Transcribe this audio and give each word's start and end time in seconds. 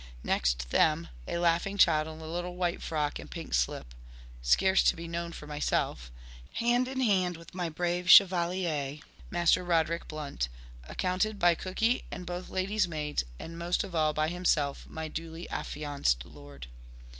Next 0.23 0.71
them, 0.71 1.09
a 1.27 1.37
laughing 1.37 1.77
child 1.77 2.07
in 2.07 2.19
a 2.21 2.25
little 2.25 2.55
white 2.55 2.81
frock 2.81 3.19
and 3.19 3.29
pink 3.29 3.53
slip 3.53 3.93
(scarce 4.41 4.81
to 4.85 4.95
be 4.95 5.07
known 5.07 5.31
for 5.31 5.45
myself), 5.45 6.09
hand 6.53 6.87
in 6.87 7.01
hand 7.01 7.37
with 7.37 7.53
my 7.53 7.69
brave 7.69 8.09
chevalier, 8.09 8.97
Master 9.29 9.63
Roderick 9.63 10.07
Blount, 10.07 10.49
accounted 10.85 11.37
by 11.37 11.53
Cooky 11.53 12.03
and 12.09 12.25
both 12.25 12.49
lady's 12.49 12.87
maids, 12.87 13.25
and 13.37 13.59
most 13.59 13.83
of 13.83 13.93
all 13.93 14.11
by 14.11 14.29
himself, 14.29 14.87
my 14.89 15.07
duly 15.07 15.47
affianced 15.51 16.25
lord. 16.25 16.65